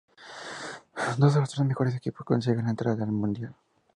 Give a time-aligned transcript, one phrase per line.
[1.19, 3.53] Donde los tres mejores equipos consiguen la entrada al mundial.